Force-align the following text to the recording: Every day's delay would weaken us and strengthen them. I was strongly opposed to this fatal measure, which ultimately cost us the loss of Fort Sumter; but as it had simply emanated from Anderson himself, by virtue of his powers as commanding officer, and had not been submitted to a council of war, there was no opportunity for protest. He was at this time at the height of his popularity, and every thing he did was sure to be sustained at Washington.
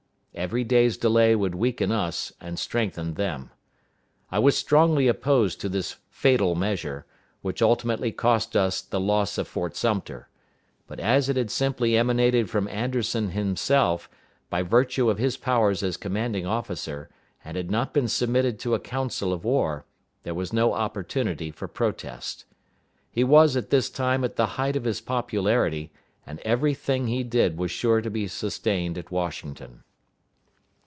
Every 0.33 0.63
day's 0.63 0.95
delay 0.95 1.35
would 1.35 1.55
weaken 1.55 1.91
us 1.91 2.31
and 2.39 2.57
strengthen 2.57 3.15
them. 3.15 3.51
I 4.31 4.39
was 4.39 4.57
strongly 4.57 5.09
opposed 5.09 5.59
to 5.59 5.67
this 5.67 5.97
fatal 6.09 6.55
measure, 6.55 7.05
which 7.41 7.61
ultimately 7.61 8.13
cost 8.13 8.55
us 8.55 8.79
the 8.81 8.99
loss 9.01 9.37
of 9.37 9.45
Fort 9.45 9.75
Sumter; 9.75 10.29
but 10.87 11.01
as 11.01 11.27
it 11.27 11.35
had 11.35 11.51
simply 11.51 11.97
emanated 11.97 12.49
from 12.49 12.69
Anderson 12.69 13.31
himself, 13.31 14.09
by 14.49 14.61
virtue 14.63 15.09
of 15.09 15.17
his 15.17 15.35
powers 15.35 15.83
as 15.83 15.97
commanding 15.97 16.45
officer, 16.45 17.09
and 17.43 17.57
had 17.57 17.69
not 17.69 17.93
been 17.93 18.07
submitted 18.07 18.57
to 18.59 18.73
a 18.73 18.79
council 18.79 19.33
of 19.33 19.43
war, 19.43 19.85
there 20.23 20.33
was 20.33 20.53
no 20.53 20.71
opportunity 20.73 21.51
for 21.51 21.67
protest. 21.67 22.45
He 23.11 23.25
was 23.25 23.57
at 23.57 23.69
this 23.69 23.89
time 23.89 24.23
at 24.23 24.37
the 24.37 24.45
height 24.47 24.77
of 24.77 24.85
his 24.85 25.01
popularity, 25.01 25.91
and 26.25 26.39
every 26.39 26.73
thing 26.73 27.07
he 27.07 27.21
did 27.25 27.57
was 27.57 27.69
sure 27.69 27.99
to 27.99 28.09
be 28.09 28.29
sustained 28.29 28.97
at 28.97 29.11
Washington. 29.11 29.83